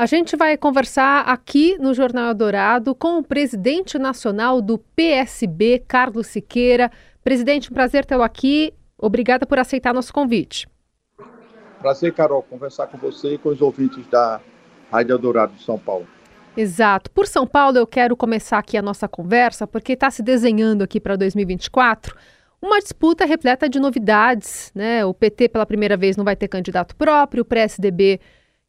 A 0.00 0.06
gente 0.06 0.34
vai 0.34 0.56
conversar 0.56 1.28
aqui 1.28 1.76
no 1.78 1.92
Jornal 1.92 2.32
Dourado 2.32 2.94
com 2.94 3.18
o 3.18 3.22
presidente 3.22 3.98
nacional 3.98 4.62
do 4.62 4.78
PSB, 4.78 5.84
Carlos 5.86 6.28
Siqueira. 6.28 6.90
Presidente, 7.22 7.70
um 7.70 7.74
prazer 7.74 8.06
tê-lo 8.06 8.22
aqui. 8.22 8.72
Obrigada 8.96 9.44
por 9.44 9.58
aceitar 9.58 9.92
nosso 9.92 10.10
convite. 10.10 10.66
Prazer, 11.80 12.14
Carol, 12.14 12.42
conversar 12.42 12.86
com 12.86 12.96
você 12.96 13.34
e 13.34 13.38
com 13.38 13.50
os 13.50 13.60
ouvintes 13.60 14.06
da 14.06 14.40
Rádio 14.90 15.18
Dourado 15.18 15.52
de 15.52 15.62
São 15.62 15.78
Paulo. 15.78 16.08
Exato. 16.56 17.10
Por 17.10 17.26
São 17.26 17.46
Paulo, 17.46 17.76
eu 17.76 17.86
quero 17.86 18.16
começar 18.16 18.56
aqui 18.56 18.78
a 18.78 18.82
nossa 18.82 19.06
conversa, 19.06 19.66
porque 19.66 19.92
está 19.92 20.10
se 20.10 20.22
desenhando 20.22 20.80
aqui 20.80 20.98
para 20.98 21.14
2024 21.14 22.16
uma 22.62 22.78
disputa 22.78 23.26
repleta 23.26 23.68
de 23.68 23.78
novidades. 23.78 24.72
Né? 24.74 25.04
O 25.04 25.12
PT, 25.12 25.50
pela 25.50 25.66
primeira 25.66 25.98
vez, 25.98 26.16
não 26.16 26.24
vai 26.24 26.36
ter 26.36 26.48
candidato 26.48 26.96
próprio, 26.96 27.42
o 27.42 27.44
PSDB, 27.44 28.18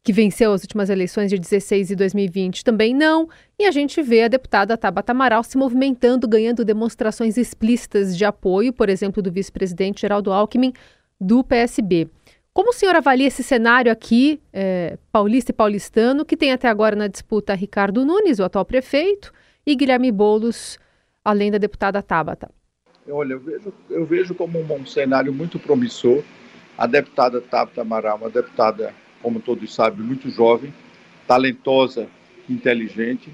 que 0.02 0.12
venceu 0.12 0.52
as 0.52 0.62
últimas 0.62 0.90
eleições 0.90 1.30
de 1.30 1.38
16 1.38 1.92
e 1.92 1.96
2020, 1.96 2.64
também 2.64 2.94
não. 2.94 3.28
E 3.58 3.66
a 3.66 3.70
gente 3.70 4.02
vê 4.02 4.24
a 4.24 4.28
deputada 4.28 4.76
Tabata 4.76 5.12
Amaral 5.12 5.44
se 5.44 5.56
movimentando, 5.56 6.26
ganhando 6.26 6.64
demonstrações 6.64 7.36
explícitas 7.36 8.16
de 8.16 8.24
apoio, 8.24 8.72
por 8.72 8.88
exemplo, 8.88 9.22
do 9.22 9.30
vice-presidente 9.30 10.00
Geraldo 10.00 10.32
Alckmin, 10.32 10.72
do 11.20 11.44
PSB. 11.44 12.08
Como 12.52 12.70
o 12.70 12.72
senhor 12.72 12.94
avalia 12.94 13.28
esse 13.28 13.42
cenário 13.42 13.90
aqui, 13.90 14.40
é, 14.52 14.98
paulista 15.10 15.52
e 15.52 15.54
paulistano, 15.54 16.24
que 16.24 16.36
tem 16.36 16.52
até 16.52 16.68
agora 16.68 16.94
na 16.94 17.06
disputa 17.06 17.54
Ricardo 17.54 18.04
Nunes, 18.04 18.40
o 18.40 18.44
atual 18.44 18.64
prefeito, 18.64 19.32
e 19.64 19.74
Guilherme 19.74 20.12
Boulos, 20.12 20.78
além 21.24 21.50
da 21.50 21.56
deputada 21.56 22.02
Tabata? 22.02 22.50
Olha, 23.08 23.32
eu 23.32 23.40
vejo, 23.40 23.72
eu 23.88 24.04
vejo 24.04 24.34
como 24.34 24.60
um, 24.60 24.74
um 24.74 24.86
cenário 24.86 25.32
muito 25.32 25.58
promissor. 25.58 26.22
A 26.76 26.86
deputada 26.86 27.40
Tabata 27.40 27.80
Amaral, 27.80 28.18
uma 28.18 28.28
deputada, 28.28 28.94
como 29.22 29.40
todos 29.40 29.74
sabem, 29.74 30.04
muito 30.04 30.30
jovem, 30.30 30.72
talentosa, 31.26 32.08
inteligente, 32.48 33.30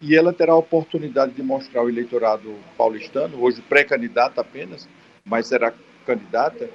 e 0.00 0.16
ela 0.16 0.32
terá 0.32 0.52
a 0.52 0.56
oportunidade 0.56 1.32
de 1.32 1.42
mostrar 1.42 1.80
ao 1.80 1.88
eleitorado 1.88 2.54
paulistano, 2.76 3.40
hoje 3.40 3.62
pré-candidata 3.62 4.40
apenas, 4.40 4.88
mas 5.24 5.46
será 5.46 5.72
candidata, 6.04 6.68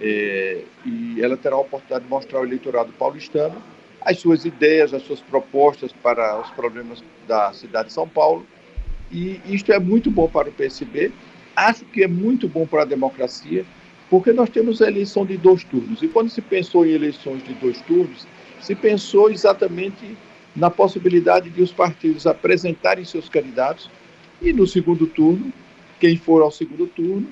é, 0.00 0.62
e 0.84 1.22
ela 1.22 1.36
terá 1.36 1.56
a 1.56 1.60
oportunidade 1.60 2.04
de 2.04 2.10
mostrar 2.10 2.38
ao 2.38 2.44
eleitorado 2.44 2.92
paulistano 2.92 3.60
as 4.00 4.18
suas 4.18 4.44
ideias, 4.44 4.94
as 4.94 5.02
suas 5.02 5.20
propostas 5.20 5.92
para 5.92 6.40
os 6.40 6.50
problemas 6.50 7.02
da 7.26 7.52
cidade 7.52 7.88
de 7.88 7.94
São 7.94 8.08
Paulo. 8.08 8.46
E 9.10 9.40
isto 9.46 9.72
é 9.72 9.78
muito 9.78 10.10
bom 10.10 10.28
para 10.28 10.48
o 10.48 10.52
PSB. 10.52 11.12
Acho 11.54 11.84
que 11.84 12.02
é 12.02 12.08
muito 12.08 12.48
bom 12.48 12.66
para 12.66 12.82
a 12.82 12.86
democracia, 12.86 13.64
porque 14.10 14.32
nós 14.32 14.50
temos 14.50 14.82
a 14.82 14.88
eleição 14.88 15.24
de 15.24 15.36
dois 15.36 15.62
turnos. 15.62 16.02
E 16.02 16.08
quando 16.08 16.28
se 16.28 16.42
pensou 16.42 16.84
em 16.84 16.90
eleições 16.90 17.44
de 17.44 17.54
dois 17.54 17.80
turnos, 17.82 18.26
se 18.60 18.74
pensou 18.74 19.30
exatamente 19.30 20.18
na 20.54 20.68
possibilidade 20.68 21.48
de 21.48 21.62
os 21.62 21.70
partidos 21.70 22.26
apresentarem 22.26 23.04
seus 23.04 23.28
candidatos 23.28 23.88
e 24.42 24.52
no 24.52 24.66
segundo 24.66 25.06
turno, 25.06 25.52
quem 26.00 26.16
for 26.16 26.42
ao 26.42 26.50
segundo 26.50 26.88
turno, 26.88 27.28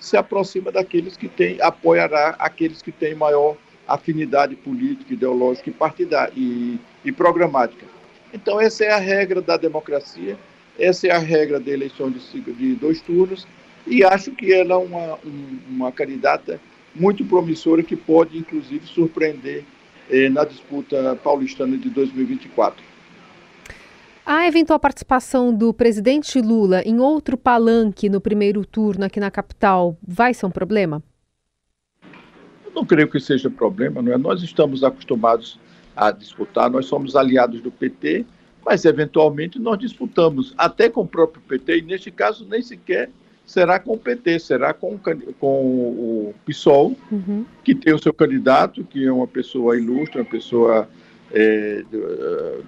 se 0.00 0.16
aproxima 0.16 0.72
daqueles 0.72 1.16
que 1.16 1.28
têm, 1.28 1.60
apoiará 1.60 2.30
aqueles 2.38 2.80
que 2.80 2.90
têm 2.90 3.14
maior 3.14 3.56
afinidade 3.86 4.56
política, 4.56 5.12
ideológica 5.12 5.68
e 5.68 5.72
partidária 5.72 6.32
e, 6.34 6.80
e 7.04 7.12
programática. 7.12 7.84
Então 8.32 8.60
essa 8.60 8.84
é 8.84 8.90
a 8.90 8.98
regra 8.98 9.42
da 9.42 9.56
democracia, 9.56 10.36
essa 10.78 11.06
é 11.06 11.10
a 11.10 11.18
regra 11.18 11.60
da 11.60 11.70
eleição 11.70 12.10
de, 12.10 12.18
de 12.40 12.74
dois 12.74 13.02
turnos 13.02 13.46
e 13.86 14.04
acho 14.04 14.32
que 14.32 14.52
ela 14.52 14.74
é 14.74 14.76
uma, 14.76 15.18
uma 15.68 15.92
candidata 15.92 16.60
muito 16.94 17.24
promissora 17.24 17.82
que 17.82 17.96
pode 17.96 18.38
inclusive 18.38 18.86
surpreender 18.86 19.64
eh, 20.10 20.28
na 20.28 20.44
disputa 20.44 21.18
paulistana 21.22 21.76
de 21.76 21.88
2024. 21.90 22.92
A 24.24 24.46
eventual 24.46 24.78
participação 24.78 25.52
do 25.52 25.74
presidente 25.74 26.40
Lula 26.40 26.80
em 26.82 27.00
outro 27.00 27.36
palanque 27.36 28.08
no 28.08 28.20
primeiro 28.20 28.64
turno 28.64 29.04
aqui 29.04 29.18
na 29.18 29.30
capital 29.30 29.96
vai 30.06 30.32
ser 30.32 30.46
um 30.46 30.50
problema? 30.50 31.02
Eu 32.64 32.70
não 32.72 32.86
creio 32.86 33.08
que 33.08 33.18
seja 33.18 33.50
problema, 33.50 34.00
não 34.00 34.12
é? 34.12 34.18
Nós 34.18 34.42
estamos 34.42 34.84
acostumados 34.84 35.58
a 35.96 36.12
disputar, 36.12 36.70
nós 36.70 36.86
somos 36.86 37.16
aliados 37.16 37.60
do 37.60 37.70
PT, 37.70 38.24
mas 38.64 38.84
eventualmente 38.84 39.58
nós 39.58 39.78
disputamos 39.78 40.54
até 40.56 40.88
com 40.88 41.00
o 41.00 41.06
próprio 41.06 41.42
PT, 41.42 41.78
e 41.78 41.82
neste 41.82 42.10
caso 42.10 42.46
nem 42.48 42.62
sequer 42.62 43.10
será 43.44 43.78
com 43.78 43.92
o 43.92 43.98
PT, 43.98 44.38
será 44.38 44.72
com, 44.72 44.98
com 45.38 45.46
o 45.46 46.34
PSOL, 46.46 46.96
uhum. 47.10 47.44
que 47.64 47.74
tem 47.74 47.92
o 47.92 48.02
seu 48.02 48.12
candidato, 48.12 48.84
que 48.84 49.06
é 49.06 49.12
uma 49.12 49.26
pessoa 49.26 49.76
ilustre, 49.76 50.20
uma 50.20 50.24
pessoa 50.24 50.88
é, 51.32 51.82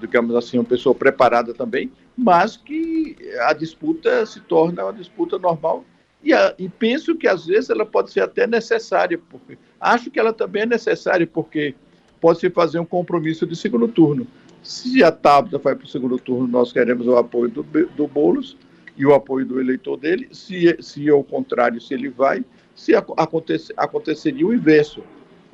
digamos 0.01 0.34
assim, 0.34 0.59
uma 0.59 0.65
pessoa 0.65 0.95
preparada 0.95 1.53
também, 1.53 1.93
mas 2.17 2.57
que 2.57 3.17
a 3.41 3.53
disputa 3.53 4.25
se 4.25 4.41
torna 4.41 4.84
uma 4.84 4.93
disputa 4.93 5.39
normal 5.39 5.84
e, 6.23 6.33
a, 6.33 6.55
e, 6.59 6.69
penso 6.71 7.15
que 7.15 7.29
às 7.29 7.45
vezes 7.45 7.69
ela 7.69 7.84
pode 7.84 8.11
ser 8.11 8.21
até 8.21 8.47
necessária, 8.47 9.21
porque 9.29 9.59
acho 9.79 10.11
que 10.11 10.19
ela 10.19 10.33
também 10.33 10.63
é 10.63 10.67
necessária, 10.67 11.27
porque 11.27 11.75
pode 12.19 12.41
se 12.41 12.49
fazer 12.49 12.79
um 12.79 12.87
compromisso 12.87 13.47
de 13.47 13.55
segundo 13.55 13.87
turno. 13.87 14.27
Se 14.63 15.05
a 15.05 15.13
Tabata 15.13 15.59
vai 15.59 15.75
para 15.75 15.84
o 15.84 15.89
segundo 15.89 16.19
turno, 16.19 16.49
nós 16.49 16.73
queremos 16.73 17.07
o 17.07 17.17
apoio 17.17 17.51
do, 17.51 17.63
do 17.63 18.09
Boulos 18.09 18.57
e 18.97 19.05
o 19.05 19.15
apoio 19.15 19.44
do 19.47 19.60
eleitor 19.60 19.97
dele. 19.97 20.28
Se, 20.32 20.77
se 20.81 21.09
ao 21.09 21.22
contrário, 21.25 21.81
se 21.81 21.94
ele 21.94 22.09
vai, 22.09 22.44
se 22.75 22.94
acontecer, 22.94 23.75
aconteceria 23.77 24.47
o 24.47 24.55
inverso. 24.55 25.03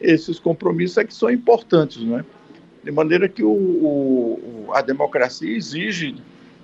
Esses 0.00 0.38
compromissos 0.38 0.98
é 0.98 1.04
que 1.04 1.14
são 1.14 1.30
importantes, 1.30 2.02
não 2.02 2.18
é? 2.18 2.24
de 2.82 2.90
maneira 2.90 3.28
que 3.28 3.42
o, 3.42 3.50
o, 3.50 4.70
a 4.72 4.80
democracia 4.80 5.54
exige 5.54 6.16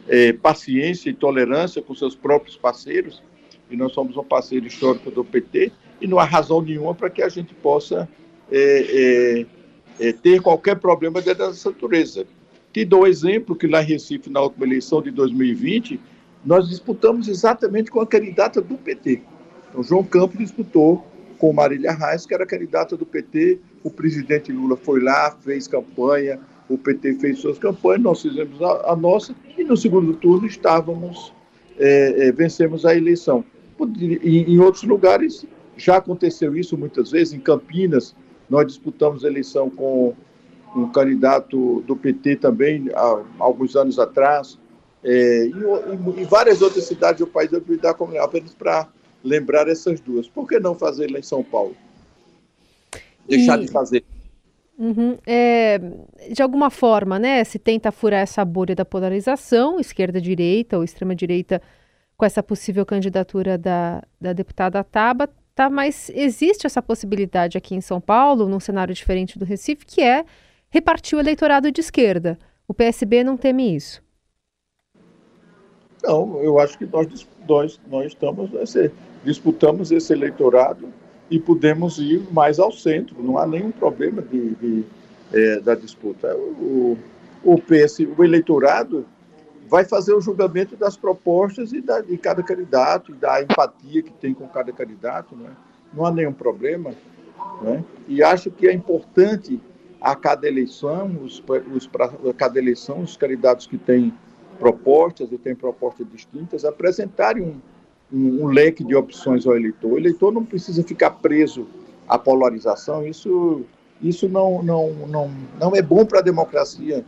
é, 0.08 0.32
paciência 0.32 1.10
e 1.10 1.14
tolerância 1.14 1.82
com 1.82 1.94
seus 1.94 2.14
próprios 2.14 2.56
parceiros, 2.56 3.22
e 3.70 3.76
nós 3.76 3.92
somos 3.92 4.16
um 4.16 4.24
parceiro 4.24 4.66
histórico 4.66 5.10
do 5.10 5.24
PT, 5.24 5.72
e 6.00 6.06
não 6.06 6.18
há 6.18 6.24
razão 6.24 6.62
nenhuma 6.62 6.94
para 6.94 7.10
que 7.10 7.22
a 7.22 7.28
gente 7.28 7.54
possa 7.54 8.08
é, 8.50 9.46
é, 10.00 10.08
é 10.08 10.12
ter 10.12 10.40
qualquer 10.40 10.76
problema 10.76 11.20
dessa 11.20 11.70
natureza. 11.70 12.26
Te 12.72 12.84
dou 12.84 13.02
um 13.02 13.06
exemplo 13.06 13.56
que 13.56 13.66
lá 13.66 13.82
em 13.82 13.86
Recife, 13.86 14.30
na 14.30 14.40
última 14.40 14.66
eleição 14.66 15.02
de 15.02 15.10
2020, 15.10 15.98
nós 16.46 16.68
disputamos 16.68 17.26
exatamente 17.26 17.90
com 17.90 18.00
a 18.00 18.06
candidata 18.06 18.60
do 18.60 18.78
PT. 18.78 19.20
Então, 19.68 19.82
João 19.82 20.04
Campos 20.04 20.38
disputou 20.38 21.04
com 21.38 21.52
Marília 21.52 21.92
Reis, 21.92 22.24
que 22.24 22.32
era 22.32 22.46
candidata 22.46 22.96
do 22.96 23.04
PT. 23.04 23.58
O 23.82 23.90
presidente 23.90 24.52
Lula 24.52 24.76
foi 24.76 25.02
lá, 25.02 25.32
fez 25.42 25.66
campanha, 25.66 26.38
o 26.68 26.78
PT 26.78 27.14
fez 27.14 27.40
suas 27.40 27.58
campanhas, 27.58 28.02
nós 28.02 28.22
fizemos 28.22 28.62
a, 28.62 28.92
a 28.92 28.96
nossa, 28.96 29.34
e 29.58 29.64
no 29.64 29.76
segundo 29.76 30.14
turno 30.14 30.46
estávamos, 30.46 31.32
é, 31.78 32.28
é, 32.28 32.32
vencemos 32.32 32.86
a 32.86 32.94
eleição. 32.94 33.44
Em, 34.00 34.54
em 34.54 34.58
outros 34.60 34.84
lugares 34.84 35.44
já 35.76 35.96
aconteceu 35.96 36.56
isso 36.56 36.78
muitas 36.78 37.10
vezes, 37.10 37.34
em 37.34 37.40
Campinas, 37.40 38.14
nós 38.48 38.66
disputamos 38.66 39.24
a 39.24 39.28
eleição 39.28 39.68
com 39.68 40.14
um 40.74 40.88
candidato 40.88 41.82
do 41.82 41.96
PT 41.96 42.36
também, 42.36 42.88
há 42.94 43.20
alguns 43.38 43.74
anos 43.74 43.98
atrás, 43.98 44.58
é, 45.08 45.46
em, 45.46 46.22
em, 46.22 46.24
várias 46.24 46.60
outras 46.60 46.84
cidades 46.84 47.20
do 47.20 47.28
país, 47.28 47.52
eu 47.52 47.60
vou 47.60 47.78
dar 47.78 47.94
como 47.94 48.18
apenas 48.20 48.52
para 48.52 48.88
lembrar 49.22 49.68
essas 49.68 50.00
duas. 50.00 50.28
Por 50.28 50.48
que 50.48 50.58
não 50.58 50.74
fazer 50.74 51.08
lá 51.10 51.20
em 51.20 51.22
São 51.22 51.44
Paulo? 51.44 51.76
Deixar 53.28 53.56
e... 53.60 53.66
de 53.66 53.70
fazer. 53.70 54.04
Uhum. 54.76 55.16
É, 55.24 55.78
de 56.32 56.42
alguma 56.42 56.70
forma, 56.70 57.20
né, 57.20 57.42
se 57.44 57.58
tenta 57.58 57.92
furar 57.92 58.20
essa 58.20 58.44
bolha 58.44 58.74
da 58.74 58.84
polarização, 58.84 59.78
esquerda-direita 59.78 60.76
ou 60.76 60.82
extrema-direita, 60.82 61.62
com 62.16 62.24
essa 62.24 62.42
possível 62.42 62.84
candidatura 62.84 63.56
da, 63.56 64.02
da 64.20 64.32
deputada 64.32 64.82
Tabata, 64.82 65.32
tá, 65.54 65.70
mas 65.70 66.10
existe 66.14 66.66
essa 66.66 66.82
possibilidade 66.82 67.56
aqui 67.56 67.74
em 67.74 67.80
São 67.80 68.00
Paulo, 68.00 68.48
num 68.48 68.60
cenário 68.60 68.94
diferente 68.94 69.38
do 69.38 69.44
Recife, 69.44 69.86
que 69.86 70.02
é 70.02 70.24
repartir 70.68 71.16
o 71.16 71.20
eleitorado 71.20 71.70
de 71.70 71.80
esquerda. 71.80 72.38
O 72.66 72.74
PSB 72.74 73.22
não 73.22 73.36
teme 73.36 73.74
isso. 73.74 74.02
Não, 76.06 76.40
eu 76.40 76.58
acho 76.60 76.78
que 76.78 76.86
nós, 76.86 77.26
nós, 77.48 77.80
nós 77.90 78.06
estamos, 78.06 78.50
disputamos 79.24 79.90
esse 79.90 80.12
eleitorado 80.12 80.88
e 81.28 81.38
podemos 81.38 81.98
ir 81.98 82.22
mais 82.32 82.58
ao 82.58 82.70
centro. 82.70 83.20
Não 83.20 83.36
há 83.36 83.46
nenhum 83.46 83.72
problema 83.72 84.22
de, 84.22 84.54
de 84.54 84.84
é, 85.32 85.60
da 85.60 85.74
disputa. 85.74 86.34
O, 86.36 86.96
o, 87.42 87.60
PS, 87.60 88.00
o 88.16 88.22
eleitorado 88.22 89.04
vai 89.68 89.84
fazer 89.84 90.14
o 90.14 90.20
julgamento 90.20 90.76
das 90.76 90.96
propostas 90.96 91.72
e 91.72 91.80
da, 91.80 92.00
de 92.00 92.16
cada 92.16 92.42
candidato, 92.42 93.12
da 93.14 93.42
empatia 93.42 94.02
que 94.02 94.12
tem 94.12 94.32
com 94.32 94.46
cada 94.46 94.72
candidato. 94.72 95.34
Né? 95.34 95.50
Não 95.92 96.06
há 96.06 96.12
nenhum 96.12 96.32
problema. 96.32 96.92
Né? 97.62 97.84
E 98.06 98.22
acho 98.22 98.50
que 98.50 98.68
é 98.68 98.72
importante 98.72 99.60
a 100.00 100.14
cada 100.14 100.46
eleição, 100.46 101.18
os, 101.22 101.42
os, 101.74 101.90
a 101.98 102.34
cada 102.34 102.58
eleição, 102.58 103.00
os 103.00 103.16
candidatos 103.16 103.66
que 103.66 103.76
têm 103.76 104.12
propostas 104.58 105.30
e 105.32 105.38
têm 105.38 105.54
propostas 105.54 106.06
distintas 106.10 106.64
apresentarem 106.64 107.42
um 107.42 107.60
um, 108.12 108.44
um 108.44 108.46
leque 108.46 108.84
de 108.84 108.94
opções 108.94 109.46
ao 109.46 109.56
eleitor. 109.56 109.92
O 109.92 109.98
eleitor 109.98 110.32
não 110.32 110.44
precisa 110.44 110.82
ficar 110.82 111.10
preso 111.10 111.66
à 112.08 112.18
polarização, 112.18 113.06
isso, 113.06 113.62
isso 114.00 114.28
não, 114.28 114.62
não, 114.62 114.92
não, 115.08 115.30
não 115.60 115.76
é 115.76 115.82
bom 115.82 116.04
para 116.04 116.20
a 116.20 116.22
democracia 116.22 117.04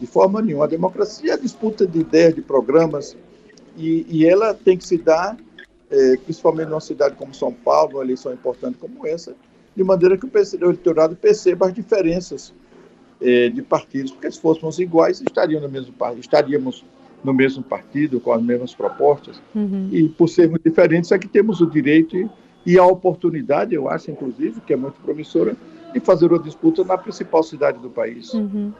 De 0.00 0.06
forma 0.06 0.40
nenhuma. 0.40 0.64
A 0.64 0.68
democracia 0.68 1.32
é 1.32 1.34
a 1.34 1.38
disputa 1.38 1.86
de 1.86 2.00
ideias, 2.00 2.34
de 2.34 2.40
programas, 2.40 3.16
e, 3.76 4.06
e 4.08 4.26
ela 4.26 4.54
tem 4.54 4.76
que 4.76 4.86
se 4.86 4.96
dar, 4.96 5.36
é, 5.90 6.16
principalmente 6.18 6.68
numa 6.68 6.80
cidade 6.80 7.16
como 7.16 7.34
São 7.34 7.52
Paulo, 7.52 7.96
uma 7.96 8.04
eleição 8.04 8.32
importante 8.32 8.78
como 8.78 9.06
essa, 9.06 9.34
de 9.74 9.84
maneira 9.84 10.16
que 10.16 10.26
o 10.26 10.30
eleitorado 10.62 11.16
perceba 11.16 11.66
as 11.66 11.74
diferenças 11.74 12.52
é, 13.20 13.48
de 13.48 13.62
partidos, 13.62 14.12
porque 14.12 14.30
se 14.30 14.40
fôssemos 14.40 14.78
iguais, 14.78 15.20
estariam 15.20 15.60
no 15.60 15.68
mesmo, 15.68 15.94
estaríamos 16.18 16.84
no 17.22 17.34
mesmo 17.34 17.62
partido, 17.62 18.20
com 18.20 18.32
as 18.32 18.42
mesmas 18.42 18.74
propostas, 18.74 19.42
uhum. 19.54 19.88
e 19.90 20.08
por 20.08 20.28
sermos 20.28 20.60
diferentes 20.64 21.10
é 21.10 21.18
que 21.18 21.28
temos 21.28 21.60
o 21.60 21.66
direito 21.66 22.16
e, 22.16 22.30
e 22.64 22.78
a 22.78 22.84
oportunidade, 22.84 23.74
eu 23.74 23.88
acho, 23.88 24.10
inclusive, 24.10 24.60
que 24.60 24.72
é 24.72 24.76
muito 24.76 25.00
promissora, 25.00 25.56
de 25.92 26.00
fazer 26.00 26.26
uma 26.26 26.38
disputa 26.38 26.84
na 26.84 26.98
principal 26.98 27.42
cidade 27.42 27.78
do 27.78 27.90
país. 27.90 28.32
Uhum. 28.34 28.72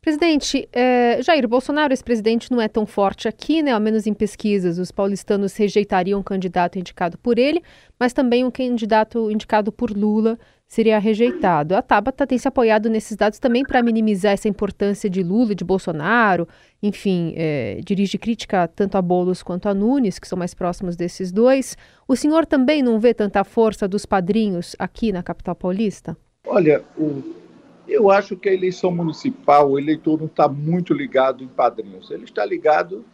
Presidente, 0.00 0.68
é, 0.72 1.20
Jair 1.22 1.46
Bolsonaro, 1.46 1.92
esse 1.92 2.04
presidente, 2.04 2.50
não 2.50 2.60
é 2.60 2.68
tão 2.68 2.86
forte 2.86 3.28
aqui, 3.28 3.62
né? 3.62 3.72
Ao 3.72 3.80
menos 3.80 4.06
em 4.06 4.14
pesquisas, 4.14 4.78
os 4.78 4.92
paulistanos 4.92 5.54
rejeitariam 5.56 6.20
um 6.20 6.22
candidato 6.22 6.78
indicado 6.78 7.18
por 7.18 7.38
ele, 7.38 7.62
mas 7.98 8.12
também 8.12 8.44
um 8.44 8.50
candidato 8.50 9.30
indicado 9.30 9.72
por 9.72 9.90
Lula 9.90 10.38
seria 10.68 10.98
rejeitado. 10.98 11.74
A 11.74 11.80
Tabata 11.80 12.26
tem 12.26 12.36
se 12.36 12.46
apoiado 12.46 12.90
nesses 12.90 13.16
dados 13.16 13.38
também 13.38 13.64
para 13.64 13.82
minimizar 13.82 14.32
essa 14.32 14.48
importância 14.48 15.08
de 15.08 15.22
Lula 15.22 15.54
de 15.54 15.64
Bolsonaro. 15.64 16.46
Enfim, 16.82 17.32
é, 17.36 17.80
dirige 17.82 18.18
crítica 18.18 18.68
tanto 18.68 18.98
a 18.98 19.02
Bolos 19.02 19.42
quanto 19.42 19.66
a 19.66 19.74
Nunes, 19.74 20.18
que 20.18 20.28
são 20.28 20.38
mais 20.38 20.52
próximos 20.52 20.94
desses 20.94 21.32
dois. 21.32 21.76
O 22.06 22.14
senhor 22.14 22.44
também 22.44 22.82
não 22.82 23.00
vê 23.00 23.14
tanta 23.14 23.42
força 23.42 23.88
dos 23.88 24.04
padrinhos 24.04 24.76
aqui 24.78 25.10
na 25.10 25.22
capital 25.22 25.54
paulista? 25.54 26.14
Olha, 26.46 26.84
o, 26.98 27.22
eu 27.88 28.10
acho 28.10 28.36
que 28.36 28.50
a 28.50 28.54
eleição 28.54 28.90
municipal, 28.90 29.70
o 29.70 29.78
eleitor 29.78 30.18
não 30.18 30.26
está 30.26 30.46
muito 30.46 30.92
ligado 30.92 31.42
em 31.42 31.48
padrinhos. 31.48 32.10
Ele 32.10 32.24
está 32.24 32.44
ligado 32.44 33.04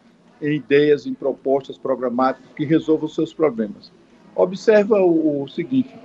em 0.41 0.57
ideias, 0.57 1.05
em 1.05 1.13
propostas 1.13 1.77
programáticas 1.77 2.51
que 2.53 2.65
resolvam 2.65 3.05
os 3.05 3.15
seus 3.15 3.33
problemas. 3.33 3.93
Observa 4.35 4.99
o, 4.99 5.43
o 5.43 5.47
seguinte: 5.47 5.95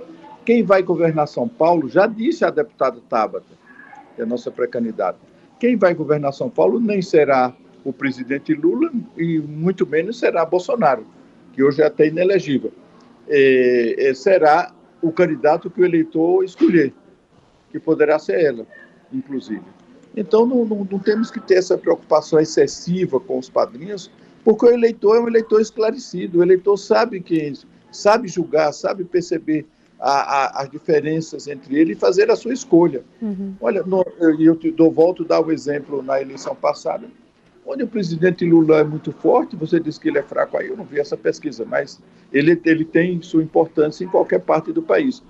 quem 0.45 0.63
vai 0.63 0.81
governar 0.81 1.27
São 1.27 1.47
Paulo, 1.47 1.87
já 1.87 2.07
disse 2.07 2.43
a 2.43 2.49
deputada 2.49 2.99
Tabata, 3.09 3.45
que 4.15 4.21
é 4.21 4.23
a 4.23 4.27
nossa 4.27 4.51
pré-candidata, 4.51 5.19
quem 5.59 5.75
vai 5.75 5.93
governar 5.93 6.33
São 6.33 6.49
Paulo 6.49 6.79
nem 6.79 7.01
será 7.01 7.53
o 7.83 7.91
presidente 7.91 8.53
Lula 8.53 8.91
e 9.17 9.39
muito 9.39 9.85
menos 9.85 10.19
será 10.19 10.45
Bolsonaro, 10.45 11.05
que 11.53 11.63
hoje 11.63 11.81
é 11.81 11.85
até 11.85 12.07
inelegível. 12.07 12.71
É, 13.27 14.09
é, 14.09 14.13
será 14.13 14.73
o 15.01 15.11
candidato 15.11 15.69
que 15.69 15.81
o 15.81 15.85
eleitor 15.85 16.43
escolher 16.43 16.93
que 17.71 17.79
poderá 17.79 18.19
ser 18.19 18.41
ela, 18.43 18.67
inclusive. 19.11 19.63
Então, 20.15 20.45
não, 20.45 20.65
não, 20.65 20.87
não, 20.89 20.99
temos 20.99 21.31
que 21.31 21.39
ter 21.39 21.55
essa 21.55 21.77
preocupação 21.77 22.39
excessiva 22.39 23.19
com 23.19 23.39
os 23.39 23.49
padrinhos, 23.49 24.11
porque 24.43 24.65
o 24.65 24.69
eleitor 24.69 25.17
é 25.17 25.19
um 25.21 25.27
eleitor 25.27 25.61
esclarecido, 25.61 26.39
o 26.39 26.43
eleitor 26.43 26.75
sabe 26.77 27.21
que 27.21 27.53
sabe 27.91 28.27
julgar, 28.27 28.73
sabe 28.73 29.03
perceber 29.03 29.65
a, 30.01 30.11
a, 30.11 30.61
as 30.63 30.69
diferenças 30.69 31.47
entre 31.47 31.77
ele 31.77 31.93
e 31.93 31.95
fazer 31.95 32.31
a 32.31 32.35
sua 32.35 32.51
escolha. 32.51 33.03
Uhum. 33.21 33.53
Olha, 33.61 33.83
no, 33.83 34.03
eu, 34.19 34.41
eu 34.41 34.55
te 34.55 34.71
dou, 34.71 34.91
volto 34.91 35.23
a 35.23 35.27
dar 35.27 35.39
o 35.39 35.47
um 35.47 35.51
exemplo 35.51 36.01
na 36.01 36.19
eleição 36.19 36.55
passada, 36.55 37.07
onde 37.63 37.83
o 37.83 37.87
presidente 37.87 38.43
Lula 38.43 38.79
é 38.79 38.83
muito 38.83 39.11
forte, 39.11 39.55
você 39.55 39.79
diz 39.79 39.99
que 39.99 40.09
ele 40.09 40.17
é 40.17 40.23
fraco 40.23 40.57
aí, 40.57 40.69
eu 40.69 40.75
não 40.75 40.83
vi 40.83 40.99
essa 40.99 41.15
pesquisa, 41.15 41.63
mas 41.63 42.01
ele, 42.33 42.59
ele 42.65 42.83
tem 42.83 43.21
sua 43.21 43.43
importância 43.43 44.03
em 44.03 44.07
qualquer 44.07 44.39
parte 44.39 44.73
do 44.73 44.81
país. 44.81 45.21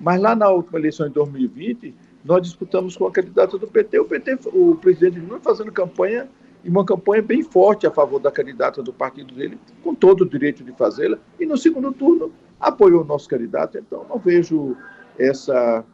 Mas 0.00 0.20
lá 0.20 0.36
na 0.36 0.48
última 0.48 0.78
eleição 0.78 1.08
em 1.08 1.10
2020, 1.10 1.92
nós 2.24 2.42
disputamos 2.42 2.96
com 2.96 3.06
a 3.06 3.10
candidata 3.10 3.58
do 3.58 3.66
PT, 3.66 3.98
o 3.98 4.04
PT, 4.04 4.38
o 4.46 4.76
presidente 4.76 5.18
Lula 5.18 5.40
fazendo 5.40 5.72
campanha 5.72 6.28
e 6.62 6.68
uma 6.68 6.84
campanha 6.84 7.22
bem 7.22 7.42
forte 7.42 7.86
a 7.86 7.90
favor 7.90 8.20
da 8.20 8.30
candidata 8.30 8.82
do 8.82 8.92
partido 8.92 9.34
dele, 9.34 9.58
com 9.82 9.92
todo 9.94 10.22
o 10.22 10.28
direito 10.28 10.62
de 10.62 10.72
fazê-la, 10.72 11.18
e 11.38 11.44
no 11.44 11.56
segundo 11.56 11.90
turno 11.90 12.30
apoiou 12.60 13.02
o 13.02 13.06
nosso 13.06 13.28
candidato, 13.28 13.78
então 13.78 14.04
não 14.08 14.18
vejo 14.18 14.76
essa 15.18 15.84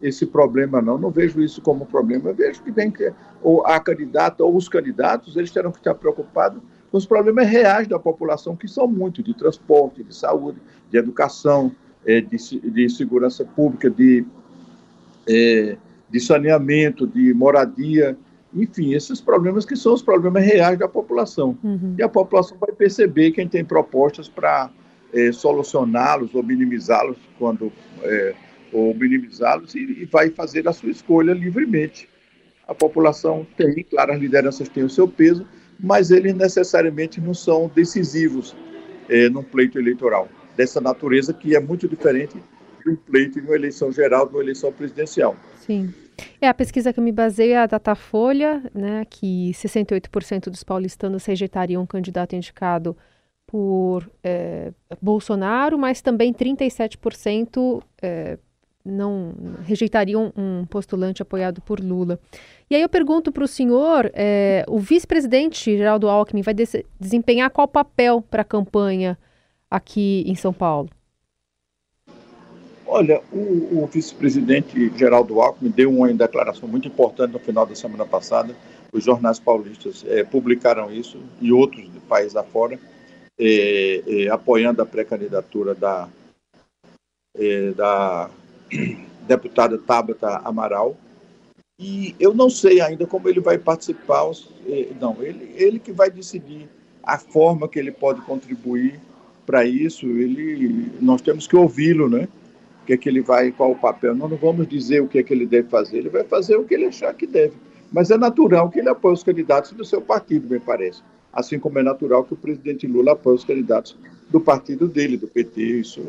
esse 0.00 0.26
problema 0.26 0.82
não, 0.82 0.98
não 0.98 1.10
vejo 1.10 1.40
isso 1.40 1.62
como 1.62 1.86
problema, 1.86 2.28
eu 2.28 2.34
vejo 2.34 2.62
que 2.62 2.70
vem 2.70 2.90
que 2.90 3.12
ou 3.42 3.64
a 3.66 3.80
candidata 3.80 4.44
ou 4.44 4.54
os 4.54 4.68
candidatos, 4.68 5.36
eles 5.36 5.50
terão 5.50 5.72
que 5.72 5.78
estar 5.78 5.94
preocupados 5.94 6.60
com 6.90 6.96
os 6.96 7.06
problemas 7.06 7.48
reais 7.48 7.88
da 7.88 7.98
população, 7.98 8.56
que 8.56 8.68
são 8.68 8.86
muitos, 8.86 9.24
de 9.24 9.34
transporte, 9.34 10.02
de 10.02 10.14
saúde, 10.14 10.58
de 10.90 10.98
educação, 10.98 11.72
é, 12.04 12.20
de, 12.20 12.36
de, 12.70 12.88
segurança 12.88 13.44
pública, 13.44 13.90
de, 13.90 14.24
é, 15.28 15.76
de 16.08 16.20
saneamento, 16.20 17.06
de 17.06 17.34
moradia, 17.34 18.16
enfim, 18.54 18.94
esses 18.94 19.20
problemas 19.20 19.64
que 19.64 19.76
são 19.76 19.92
os 19.92 20.02
problemas 20.02 20.44
reais 20.44 20.78
da 20.78 20.88
população. 20.88 21.58
Uhum. 21.62 21.94
E 21.98 22.02
a 22.02 22.08
população 22.08 22.56
vai 22.58 22.72
perceber 22.72 23.32
quem 23.32 23.48
tem 23.48 23.64
propostas 23.64 24.28
para 24.28 24.70
é, 25.16 25.32
solucioná-los 25.32 26.34
ou 26.34 26.42
minimizá-los 26.42 27.16
quando 27.38 27.72
é, 28.02 28.34
ou 28.70 28.94
minimizá-los 28.94 29.74
e, 29.74 30.02
e, 30.02 30.04
vai 30.04 30.28
fazer 30.28 30.68
a 30.68 30.72
sua 30.72 30.90
escolha 30.90 31.32
livremente. 31.32 32.06
A 32.68 32.74
população 32.74 33.46
tem, 33.56 33.82
claro, 33.84 34.12
as 34.12 34.20
lideranças 34.20 34.68
têm 34.68 34.84
o 34.84 34.90
seu 34.90 35.08
peso, 35.08 35.46
mas 35.80 36.10
eles 36.10 36.34
necessariamente 36.34 37.18
não 37.18 37.32
são 37.32 37.70
decisivos 37.74 38.54
é, 39.08 39.30
num 39.30 39.42
pleito 39.42 39.78
eleitoral 39.78 40.28
dessa 40.54 40.80
natureza, 40.80 41.32
que 41.32 41.56
é 41.56 41.60
muito 41.60 41.88
diferente 41.88 42.36
de 42.84 42.90
um 42.90 42.96
pleito 42.96 43.40
de 43.40 43.46
uma 43.46 43.54
eleição 43.54 43.90
geral, 43.90 44.26
de 44.26 44.34
uma 44.34 44.42
eleição 44.42 44.70
presidencial. 44.70 45.34
Sim. 45.60 45.94
É 46.40 46.48
a 46.48 46.54
pesquisa 46.54 46.92
que 46.92 47.00
eu 47.00 47.04
me 47.04 47.12
baseio 47.12 47.52
é 47.52 47.58
a 47.58 47.66
Datafolha, 47.66 48.62
né, 48.74 49.04
que 49.08 49.50
68% 49.52 50.50
dos 50.50 50.64
paulistanos 50.64 51.24
rejeitariam 51.24 51.82
um 51.82 51.86
candidato 51.86 52.34
indicado 52.34 52.96
por 53.46 54.10
é, 54.24 54.72
Bolsonaro, 55.00 55.78
mas 55.78 56.02
também 56.02 56.32
37% 56.32 57.82
é, 58.02 58.38
não 58.84 59.32
rejeitariam 59.62 60.32
um 60.36 60.64
postulante 60.66 61.22
apoiado 61.22 61.60
por 61.60 61.80
Lula. 61.80 62.18
E 62.68 62.74
aí 62.74 62.82
eu 62.82 62.88
pergunto 62.88 63.30
para 63.30 63.44
o 63.44 63.48
senhor, 63.48 64.10
é, 64.14 64.64
o 64.68 64.78
vice-presidente 64.78 65.76
Geraldo 65.76 66.08
Alckmin 66.08 66.42
vai 66.42 66.54
desempenhar 66.98 67.50
qual 67.50 67.68
papel 67.68 68.20
para 68.20 68.42
a 68.42 68.44
campanha 68.44 69.16
aqui 69.70 70.24
em 70.26 70.34
São 70.34 70.52
Paulo? 70.52 70.90
Olha, 72.88 73.20
o, 73.32 73.82
o 73.82 73.86
vice-presidente 73.86 74.92
Geraldo 74.96 75.40
Alckmin 75.40 75.70
deu 75.70 75.90
uma 75.90 76.12
declaração 76.12 76.68
muito 76.68 76.86
importante 76.86 77.32
no 77.32 77.38
final 77.38 77.66
da 77.66 77.74
semana 77.74 78.06
passada. 78.06 78.54
Os 78.92 79.04
jornais 79.04 79.40
paulistas 79.40 80.04
publicaram 80.30 80.90
isso 80.92 81.18
e 81.40 81.50
outros 81.52 81.92
de 81.92 81.98
países 82.00 82.36
afora, 82.36 82.78
é, 83.38 84.02
é, 84.06 84.28
apoiando 84.28 84.82
a 84.82 84.86
pré-candidatura 84.86 85.74
da, 85.74 86.08
da 87.76 88.30
deputada 89.26 89.78
Tabata 89.78 90.38
Amaral. 90.44 90.96
E 91.78 92.14
eu 92.18 92.32
não 92.32 92.48
sei 92.48 92.80
ainda 92.80 93.06
como 93.06 93.28
ele 93.28 93.40
vai 93.40 93.58
participar. 93.58 94.24
Não, 95.00 95.22
ele, 95.22 95.52
ele 95.56 95.78
que 95.78 95.92
vai 95.92 96.10
decidir 96.10 96.68
a 97.02 97.18
forma 97.18 97.68
que 97.68 97.78
ele 97.78 97.92
pode 97.92 98.20
contribuir 98.22 98.98
para 99.46 99.64
isso, 99.64 100.06
ele, 100.06 100.90
nós 101.00 101.22
temos 101.22 101.46
que 101.46 101.54
ouvi-lo, 101.54 102.08
né? 102.08 102.28
O 102.82 102.86
que 102.86 102.92
é 102.92 102.96
que 102.96 103.08
ele 103.08 103.20
vai, 103.20 103.52
qual 103.52 103.70
o 103.70 103.78
papel. 103.78 104.14
Nós 104.14 104.28
não 104.28 104.36
vamos 104.36 104.66
dizer 104.66 105.00
o 105.00 105.08
que 105.08 105.18
é 105.18 105.22
que 105.22 105.32
ele 105.32 105.46
deve 105.46 105.68
fazer, 105.68 105.98
ele 105.98 106.08
vai 106.08 106.24
fazer 106.24 106.56
o 106.56 106.64
que 106.64 106.74
ele 106.74 106.86
achar 106.86 107.14
que 107.14 107.26
deve. 107.26 107.54
Mas 107.92 108.10
é 108.10 108.18
natural 108.18 108.68
que 108.68 108.80
ele 108.80 108.88
apoie 108.88 109.14
os 109.14 109.22
candidatos 109.22 109.70
do 109.72 109.84
seu 109.84 110.02
partido, 110.02 110.48
me 110.50 110.58
parece. 110.58 111.00
Assim 111.36 111.58
como 111.58 111.78
é 111.78 111.82
natural 111.82 112.24
que 112.24 112.34
o 112.34 112.36
presidente 112.36 112.86
Lula 112.86 113.12
apoie 113.12 113.36
os 113.36 113.44
candidatos 113.44 113.96
do 114.30 114.40
partido 114.40 114.88
dele, 114.88 115.16
do 115.16 115.28
PT. 115.28 115.60
Isso 115.62 116.02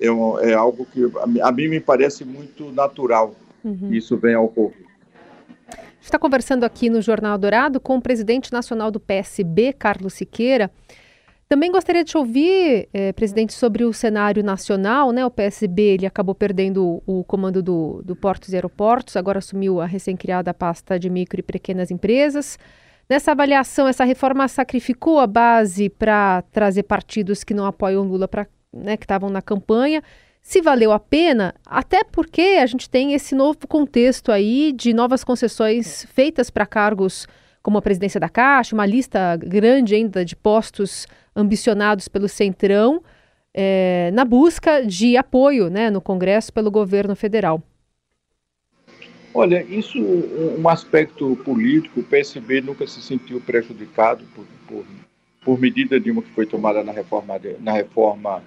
é, 0.00 0.10
um, 0.10 0.38
é 0.38 0.52
algo 0.52 0.86
que 0.86 1.00
a 1.42 1.50
mim 1.50 1.68
me 1.68 1.80
parece 1.80 2.24
muito 2.24 2.70
natural 2.70 3.34
uhum. 3.64 3.92
isso 3.92 4.16
venha 4.16 4.38
a 4.38 4.40
ocorrer. 4.40 4.86
está 6.00 6.18
conversando 6.18 6.64
aqui 6.64 6.88
no 6.90 7.00
Jornal 7.00 7.36
Dourado 7.38 7.80
com 7.80 7.96
o 7.96 8.02
presidente 8.02 8.52
nacional 8.52 8.90
do 8.90 9.00
PSB, 9.00 9.72
Carlos 9.72 10.14
Siqueira. 10.14 10.70
Também 11.48 11.72
gostaria 11.72 12.04
de 12.04 12.10
te 12.12 12.16
ouvir, 12.16 12.88
eh, 12.94 13.12
presidente, 13.12 13.52
sobre 13.52 13.84
o 13.84 13.92
cenário 13.92 14.40
nacional. 14.40 15.10
Né? 15.10 15.26
O 15.26 15.30
PSB 15.30 15.82
ele 15.82 16.06
acabou 16.06 16.32
perdendo 16.32 17.02
o, 17.04 17.24
comando 17.24 17.60
do, 17.60 18.00
do 18.04 18.14
Portos 18.14 18.52
e 18.52 18.54
Aeroportos, 18.54 19.16
agora 19.16 19.40
assumiu 19.40 19.80
a 19.80 19.86
recém-criada 19.86 20.54
pasta 20.54 20.96
de 20.96 21.10
micro 21.10 21.40
e 21.40 21.42
pequenas 21.42 21.90
empresas. 21.90 22.56
Nessa 23.10 23.32
avaliação, 23.32 23.88
essa 23.88 24.04
reforma 24.04 24.46
sacrificou 24.46 25.18
a 25.18 25.26
base 25.26 25.88
para 25.90 26.42
trazer 26.52 26.84
partidos 26.84 27.42
que 27.42 27.52
não 27.52 27.66
apoiam 27.66 28.04
Lula, 28.04 28.28
pra, 28.28 28.46
né, 28.72 28.96
que 28.96 29.02
estavam 29.02 29.28
na 29.28 29.42
campanha. 29.42 30.00
Se 30.40 30.62
valeu 30.62 30.92
a 30.92 31.00
pena, 31.00 31.52
até 31.66 32.04
porque 32.04 32.60
a 32.62 32.66
gente 32.66 32.88
tem 32.88 33.12
esse 33.12 33.34
novo 33.34 33.66
contexto 33.66 34.30
aí 34.30 34.70
de 34.70 34.94
novas 34.94 35.24
concessões 35.24 36.06
feitas 36.14 36.50
para 36.50 36.64
cargos 36.64 37.26
como 37.60 37.78
a 37.78 37.82
presidência 37.82 38.20
da 38.20 38.28
Caixa, 38.28 38.76
uma 38.76 38.86
lista 38.86 39.36
grande 39.36 39.96
ainda 39.96 40.24
de 40.24 40.36
postos 40.36 41.08
ambicionados 41.34 42.06
pelo 42.06 42.28
Centrão 42.28 43.02
é, 43.52 44.12
na 44.14 44.24
busca 44.24 44.86
de 44.86 45.16
apoio 45.16 45.68
né, 45.68 45.90
no 45.90 46.00
Congresso 46.00 46.52
pelo 46.52 46.70
governo 46.70 47.16
federal. 47.16 47.60
Olha, 49.32 49.62
isso, 49.62 49.98
um 49.98 50.68
aspecto 50.68 51.36
político, 51.44 52.00
o 52.00 52.04
PSB 52.04 52.60
nunca 52.60 52.86
se 52.86 53.00
sentiu 53.00 53.40
prejudicado 53.40 54.24
por, 54.34 54.44
por, 54.66 54.84
por 55.44 55.60
medida 55.60 56.00
nenhuma 56.00 56.22
que 56.22 56.30
foi 56.30 56.46
tomada 56.46 56.82
na 56.82 56.90
reforma, 56.90 57.40
na 57.60 57.72
reforma 57.72 58.42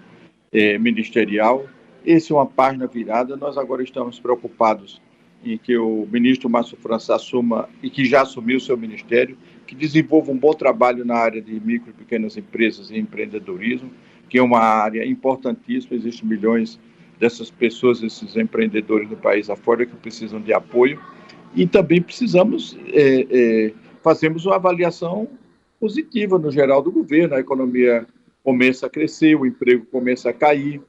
eh, 0.51 0.77
ministerial. 0.77 1.65
Esse 2.05 2.33
é 2.33 2.35
uma 2.35 2.45
página 2.45 2.85
virada. 2.85 3.37
Nós 3.37 3.57
agora 3.57 3.81
estamos 3.81 4.19
preocupados 4.19 5.01
em 5.43 5.57
que 5.57 5.77
o 5.77 6.07
ministro 6.11 6.49
Márcio 6.49 6.77
França 6.77 7.15
assuma 7.15 7.69
e 7.81 7.89
que 7.89 8.03
já 8.03 8.21
assumiu 8.21 8.59
seu 8.59 8.77
ministério, 8.77 9.37
que 9.65 9.75
desenvolva 9.75 10.31
um 10.31 10.37
bom 10.37 10.53
trabalho 10.53 11.05
na 11.05 11.15
área 11.15 11.41
de 11.41 11.59
micro 11.61 11.91
e 11.91 11.93
pequenas 11.93 12.35
empresas 12.35 12.91
e 12.91 12.97
empreendedorismo, 12.97 13.89
que 14.29 14.37
é 14.37 14.41
uma 14.41 14.59
área 14.59 15.05
importantíssima. 15.05 15.95
Existem 15.95 16.27
milhões 16.27 16.77
dessas 17.20 17.50
pessoas, 17.50 18.01
esses 18.01 18.36
empreendedores 18.36 19.10
do 19.10 19.15
país 19.15 19.50
afora 19.50 19.86
que 19.86 19.96
precisam 19.96 20.41
de 20.41 20.53
apoio. 20.53 21.00
E 21.55 21.67
também 21.67 22.01
precisamos 22.01 22.77
é, 22.88 23.27
é, 23.29 23.74
fazermos 24.01 24.46
uma 24.46 24.55
avaliação 24.55 25.27
positiva 25.79 26.39
no 26.39 26.51
geral 26.51 26.82
do 26.82 26.91
governo. 26.91 27.36
A 27.36 27.39
economia 27.39 28.08
começa 28.43 28.88
a 28.88 28.89
crescer, 28.89 29.36
o 29.36 29.46
emprego 29.46 29.86
começa 29.86 30.29
a 30.29 30.34
cair, 30.34 30.82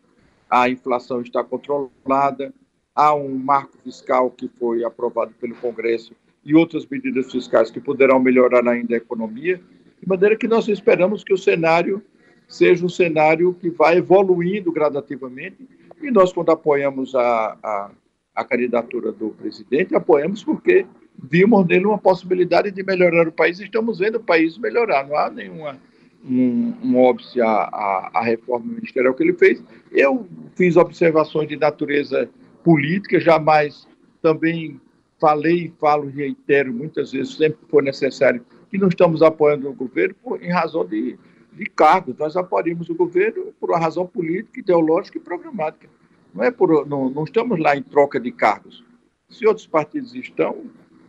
a 0.49 0.69
inflação 0.69 1.21
está 1.21 1.43
controlada, 1.45 2.53
há 2.95 3.15
um 3.15 3.37
marco 3.37 3.77
fiscal 3.83 4.31
que 4.31 4.49
foi 4.59 4.85
aprovado 4.85 5.33
pelo 5.41 5.55
Congresso 5.57 6.15
e 6.45 6.55
outras 6.55 6.87
medidas 6.87 7.31
fiscais 7.31 7.71
que 7.71 7.81
poderão 7.81 8.21
melhorar 8.21 8.67
ainda 8.69 8.95
a 8.95 8.99
economia, 8.99 9.61
de 10.01 10.09
maneira 10.09 10.37
que 10.37 10.47
nós 10.47 10.69
esperamos 10.69 11.25
que 11.25 11.33
o 11.33 11.39
cenário 11.39 12.03
seja 12.47 12.85
um 12.85 12.89
cenário 12.89 13.55
que 13.55 13.71
vai 13.71 13.97
evoluindo 13.99 14.71
gradativamente 14.71 15.67
e 16.03 16.11
nós, 16.11 16.33
quando 16.33 16.51
apoiamos 16.51 17.15
a, 17.15 17.57
a, 17.63 17.91
a 18.35 18.45
candidatura 18.45 19.13
do 19.13 19.31
presidente, 19.31 19.95
apoiamos 19.95 20.43
porque 20.43 20.87
vimos 21.23 21.67
nele 21.67 21.87
uma 21.87 21.99
possibilidade 21.99 22.71
de 22.71 22.83
melhorar 22.83 23.29
o 23.29 23.33
país 23.33 23.59
e 23.61 23.65
estamos 23.65 23.99
vendo 23.99 24.17
o 24.17 24.23
país 24.23 24.59
melhorar. 24.59 25.07
Não 25.07 25.17
há 25.17 25.31
nenhuma 25.31 25.79
um, 26.25 26.75
um 26.83 26.99
óbice 26.99 27.41
à, 27.41 28.21
reforma 28.23 28.67
ministerial 28.73 29.15
que 29.15 29.23
ele 29.23 29.35
fez. 29.35 29.63
Eu 29.93 30.27
fiz 30.55 30.77
observações 30.77 31.49
de 31.49 31.57
natureza 31.57 32.29
política, 32.63 33.21
jamais 33.21 33.87
também 34.23 34.81
falei 35.21 35.67
e 35.67 35.73
falo, 35.79 36.09
reitero 36.09 36.73
muitas 36.73 37.13
vezes, 37.13 37.37
sempre 37.37 37.59
que 37.59 37.71
for 37.71 37.83
necessário, 37.83 38.45
que 38.71 38.79
não 38.79 38.89
estamos 38.89 39.23
apoiando 39.23 39.69
o 39.69 39.75
governo 39.75 40.15
por, 40.23 40.43
em 40.43 40.51
razão 40.51 40.85
de 40.85 41.17
de 41.55 41.67
cargos. 41.67 42.17
Nós 42.19 42.37
apoiamos 42.37 42.89
o 42.89 42.95
governo 42.95 43.53
por 43.61 43.71
uma 43.71 43.79
razão 43.79 44.07
política, 44.07 44.61
ideológica 44.61 45.19
e 45.19 45.21
programática. 45.21 45.89
Não, 46.35 46.43
é 46.43 46.51
por, 46.51 46.87
não, 46.87 47.09
não 47.09 47.25
estamos 47.25 47.59
lá 47.59 47.77
em 47.77 47.83
troca 47.83 48.19
de 48.19 48.33
cargos. 48.33 48.85
Se 49.29 49.47
outros 49.47 49.67
partidos 49.67 50.15
estão, 50.15 50.65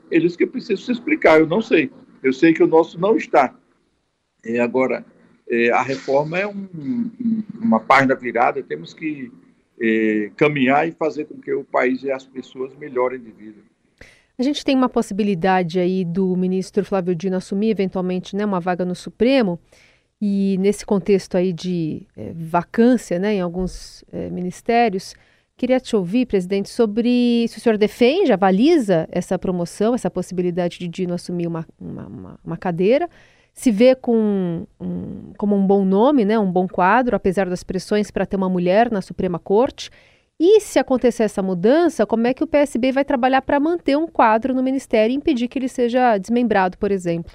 eles 0.09 0.35
que 0.35 0.45
precisam 0.45 0.85
se 0.85 0.91
explicar. 0.91 1.39
Eu 1.39 1.47
não 1.47 1.61
sei. 1.61 1.91
Eu 2.21 2.31
sei 2.31 2.53
que 2.53 2.63
o 2.63 2.67
nosso 2.67 2.99
não 2.99 3.17
está. 3.17 3.53
E 4.43 4.59
agora, 4.59 5.05
é, 5.49 5.71
a 5.71 5.81
reforma 5.81 6.37
é 6.37 6.47
um, 6.47 6.67
uma 7.59 7.79
página 7.79 8.15
virada. 8.15 8.61
Temos 8.61 8.93
que 8.93 9.31
é, 9.81 10.31
caminhar 10.35 10.87
e 10.87 10.91
fazer 10.91 11.25
com 11.25 11.39
que 11.39 11.51
o 11.53 11.63
país 11.63 12.03
e 12.03 12.11
as 12.11 12.25
pessoas 12.25 12.75
melhorem 12.75 13.19
de 13.19 13.31
vida. 13.31 13.61
A 14.37 14.43
gente 14.43 14.65
tem 14.65 14.75
uma 14.75 14.89
possibilidade 14.89 15.79
aí 15.79 16.03
do 16.03 16.35
ministro 16.35 16.83
Flávio 16.83 17.15
Dino 17.15 17.37
assumir 17.37 17.69
eventualmente 17.69 18.35
né, 18.35 18.45
uma 18.45 18.59
vaga 18.59 18.83
no 18.83 18.93
Supremo. 18.93 19.59
E 20.22 20.57
nesse 20.60 20.86
contexto 20.86 21.36
aí 21.36 21.51
de 21.51 22.07
é, 22.15 22.31
vacância 22.34 23.19
né, 23.19 23.36
em 23.36 23.41
alguns 23.41 24.03
é, 24.12 24.29
ministérios, 24.29 25.13
queria 25.57 25.79
te 25.79 25.95
ouvir, 25.95 26.25
presidente, 26.25 26.69
sobre 26.69 27.48
se 27.50 27.57
o 27.57 27.62
senhor 27.62 27.77
defende, 27.77 28.31
avaliza 28.31 29.07
essa 29.12 29.38
promoção, 29.38 29.93
essa 29.93 30.10
possibilidade 30.10 30.79
de 30.79 30.88
Dino 30.88 31.13
assumir 31.13 31.48
uma, 31.48 31.65
uma, 31.79 32.07
uma, 32.07 32.39
uma 32.43 32.57
cadeira, 32.57 33.10
se 33.53 33.72
vê 33.72 33.95
com 33.95 34.65
um, 34.79 35.34
como 35.38 35.55
um 35.55 35.65
bom 35.65 35.86
nome, 35.86 36.25
né, 36.25 36.38
um 36.38 36.51
bom 36.51 36.67
quadro, 36.67 37.15
apesar 37.15 37.50
das 37.50 37.63
pressões 37.63 38.12
para 38.12 38.25
ter 38.25 38.36
uma 38.36 38.50
mulher 38.50 38.91
na 38.91 39.01
Suprema 39.01 39.39
Corte. 39.39 39.89
E 40.38 40.60
se 40.60 40.77
acontecer 40.77 41.24
essa 41.24 41.41
mudança, 41.41 42.05
como 42.05 42.27
é 42.27 42.34
que 42.34 42.43
o 42.43 42.48
PSB 42.48 42.91
vai 42.91 43.05
trabalhar 43.05 43.41
para 43.41 43.57
manter 43.57 43.98
um 43.98 44.07
quadro 44.07 44.53
no 44.53 44.62
ministério 44.62 45.13
e 45.13 45.15
impedir 45.15 45.48
que 45.48 45.57
ele 45.57 45.69
seja 45.69 46.17
desmembrado, 46.17 46.77
por 46.77 46.91
exemplo? 46.91 47.31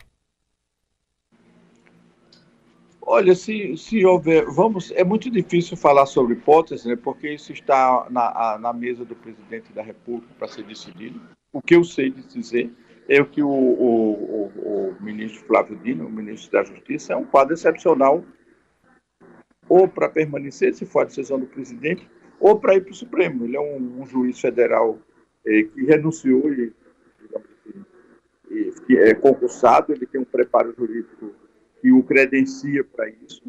Olha, 3.13 3.35
se, 3.35 3.77
se 3.77 4.07
houver, 4.07 4.47
vamos, 4.47 4.93
é 4.93 5.03
muito 5.03 5.29
difícil 5.29 5.77
falar 5.77 6.07
sobre 6.07 6.35
hipótese, 6.35 6.87
né, 6.87 6.95
porque 6.95 7.29
isso 7.35 7.53
está 7.53 8.07
na, 8.09 8.57
na 8.57 8.73
mesa 8.73 9.05
do 9.05 9.17
presidente 9.17 9.73
da 9.73 9.83
República 9.83 10.33
para 10.39 10.47
ser 10.47 10.63
decidido. 10.63 11.21
O 11.53 11.61
que 11.61 11.75
eu 11.75 11.83
sei 11.83 12.11
dizer 12.11 12.73
é 13.09 13.21
que 13.25 13.43
o, 13.43 13.49
o, 13.49 14.13
o, 14.15 14.91
o 14.91 15.03
ministro 15.03 15.45
Flávio 15.45 15.77
Dino, 15.79 16.07
o 16.07 16.13
ministro 16.13 16.53
da 16.53 16.63
Justiça, 16.63 17.15
é 17.15 17.17
um 17.17 17.25
quadro 17.25 17.53
excepcional, 17.53 18.23
ou 19.69 19.89
para 19.89 20.09
permanecer, 20.09 20.73
se 20.73 20.87
for 20.87 21.01
a 21.01 21.07
decisão 21.07 21.41
do 21.41 21.47
presidente, 21.47 22.09
ou 22.39 22.61
para 22.61 22.77
ir 22.77 22.83
para 22.83 22.93
o 22.93 22.95
Supremo. 22.95 23.45
Ele 23.45 23.57
é 23.57 23.61
um, 23.61 24.03
um 24.03 24.07
juiz 24.07 24.39
federal 24.39 24.97
eh, 25.45 25.65
que 25.65 25.85
renunciou 25.85 26.53
e, 26.53 26.73
assim, 27.35 27.85
e, 28.53 28.73
que 28.87 28.97
é 28.97 29.15
concursado, 29.15 29.93
ele 29.93 30.07
tem 30.07 30.21
um 30.21 30.25
preparo 30.25 30.73
jurídico 30.79 31.35
que 31.81 31.93
o 31.93 32.03
credencia 32.03 32.85
para 32.85 33.09
isso, 33.09 33.43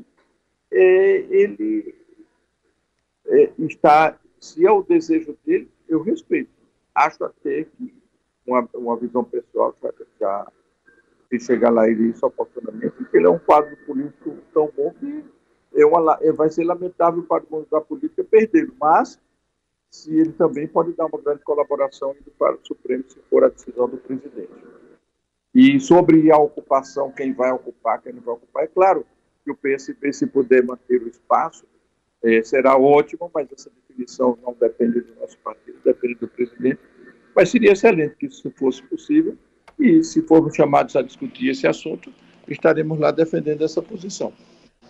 é, 0.71 1.15
ele 1.29 1.95
é, 3.27 3.51
está, 3.59 4.17
se 4.39 4.65
é 4.65 4.71
o 4.71 4.81
desejo 4.81 5.37
dele, 5.45 5.69
eu 5.87 6.01
respeito. 6.01 6.49
Acho 6.95 7.23
até 7.25 7.63
que 7.63 7.93
uma, 8.45 8.67
uma 8.73 8.97
visão 8.97 9.23
pessoal, 9.23 9.75
já, 9.81 9.91
já 10.19 10.51
se 11.29 11.39
chegar 11.39 11.69
lá 11.69 11.87
e 11.87 12.09
isso 12.09 12.25
oportunamente, 12.25 12.91
porque 12.91 13.17
ele 13.17 13.27
é 13.27 13.29
um 13.29 13.39
quadro 13.39 13.75
político 13.85 14.37
tão 14.53 14.71
bom 14.75 14.93
que 14.99 15.23
é 15.73 15.85
uma, 15.85 16.17
é, 16.21 16.31
vai 16.31 16.49
ser 16.49 16.65
lamentável 16.65 17.23
para 17.23 17.43
o 17.43 17.47
mundo 17.49 17.67
da 17.71 17.79
política 17.79 18.23
perdê-lo, 18.23 18.75
mas 18.79 19.19
se 19.89 20.13
ele 20.13 20.33
também 20.33 20.67
pode 20.67 20.93
dar 20.93 21.05
uma 21.05 21.21
grande 21.21 21.43
colaboração 21.43 22.15
para 22.37 22.55
o 22.55 22.59
Supremo 22.65 23.03
se 23.07 23.19
for 23.29 23.43
a 23.43 23.49
decisão 23.49 23.87
do 23.87 23.97
presidente. 23.97 24.49
E 25.53 25.79
sobre 25.79 26.31
a 26.31 26.37
ocupação, 26.37 27.11
quem 27.11 27.33
vai 27.33 27.51
ocupar, 27.51 28.01
quem 28.01 28.13
não 28.13 28.21
vai 28.21 28.35
ocupar, 28.35 28.63
é 28.63 28.67
claro 28.67 29.05
que 29.43 29.51
o 29.51 29.55
PSB, 29.55 30.13
se 30.13 30.27
puder 30.27 30.63
manter 30.63 31.01
o 31.01 31.07
espaço, 31.07 31.65
é, 32.23 32.41
será 32.43 32.77
ótimo, 32.77 33.29
mas 33.33 33.47
essa 33.51 33.69
definição 33.69 34.37
não 34.43 34.55
depende 34.59 35.01
do 35.01 35.15
nosso 35.19 35.37
partido, 35.39 35.77
depende 35.83 36.15
do 36.15 36.27
presidente. 36.27 36.79
Mas 37.35 37.49
seria 37.49 37.71
excelente 37.71 38.15
que 38.15 38.27
isso 38.27 38.51
fosse 38.51 38.81
possível 38.83 39.35
e, 39.79 40.03
se 40.03 40.21
formos 40.21 40.55
chamados 40.55 40.95
a 40.95 41.01
discutir 41.01 41.49
esse 41.49 41.67
assunto, 41.67 42.13
estaremos 42.47 42.99
lá 42.99 43.11
defendendo 43.11 43.63
essa 43.63 43.81
posição. 43.81 44.31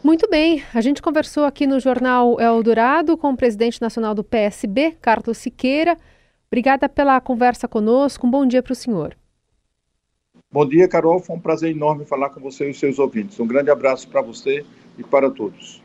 Muito 0.03 0.27
bem, 0.29 0.63
a 0.73 0.81
gente 0.81 1.01
conversou 1.01 1.45
aqui 1.45 1.67
no 1.67 1.79
Jornal 1.79 2.39
Eldorado 2.39 3.15
com 3.15 3.31
o 3.31 3.37
presidente 3.37 3.79
nacional 3.81 4.15
do 4.15 4.23
PSB, 4.23 4.97
Carlos 4.99 5.37
Siqueira. 5.37 5.95
Obrigada 6.47 6.89
pela 6.89 7.21
conversa 7.21 7.67
conosco. 7.67 8.25
Um 8.25 8.31
bom 8.31 8.45
dia 8.45 8.63
para 8.63 8.73
o 8.73 8.75
senhor. 8.75 9.15
Bom 10.53 10.67
dia, 10.67 10.86
Carol. 10.86 11.22
Foi 11.22 11.38
um 11.38 11.39
prazer 11.39 11.72
enorme 11.72 12.03
falar 12.03 12.29
com 12.29 12.41
você 12.41 12.67
e 12.67 12.72
os 12.72 12.77
seus 12.77 13.00
ouvintes. 13.00 13.39
Um 13.39 13.48
grande 13.48 13.72
abraço 13.72 14.10
para 14.10 14.22
você 14.22 14.65
e 14.98 15.03
para 15.03 15.31
todos. 15.31 15.80